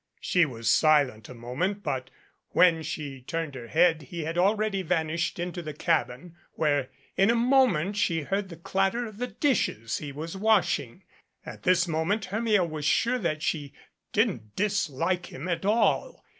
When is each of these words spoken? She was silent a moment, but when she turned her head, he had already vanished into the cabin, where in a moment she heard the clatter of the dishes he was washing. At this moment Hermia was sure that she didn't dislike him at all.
She 0.19 0.45
was 0.45 0.67
silent 0.71 1.29
a 1.29 1.35
moment, 1.35 1.83
but 1.83 2.09
when 2.53 2.81
she 2.81 3.21
turned 3.21 3.53
her 3.53 3.67
head, 3.67 4.01
he 4.01 4.23
had 4.23 4.35
already 4.35 4.81
vanished 4.81 5.37
into 5.37 5.61
the 5.61 5.75
cabin, 5.75 6.35
where 6.53 6.89
in 7.15 7.29
a 7.29 7.35
moment 7.35 7.97
she 7.97 8.23
heard 8.23 8.49
the 8.49 8.55
clatter 8.55 9.05
of 9.05 9.17
the 9.19 9.27
dishes 9.27 9.99
he 9.99 10.11
was 10.11 10.35
washing. 10.35 11.03
At 11.45 11.61
this 11.61 11.87
moment 11.87 12.25
Hermia 12.25 12.63
was 12.63 12.83
sure 12.83 13.19
that 13.19 13.43
she 13.43 13.73
didn't 14.11 14.55
dislike 14.55 15.27
him 15.31 15.47
at 15.47 15.67
all. 15.67 16.25